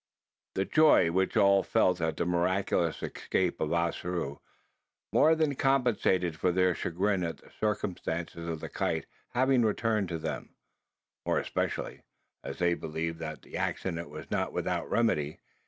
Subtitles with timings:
[0.55, 4.39] The joy, which all felt at the miraculous escape of Ossaroo,
[5.13, 10.17] more than compensated for their chagrin at the circumstance of the kite having returned to
[10.17, 10.55] them:
[11.23, 12.01] more especially,
[12.43, 15.37] as they believed that the accident was not without remedy.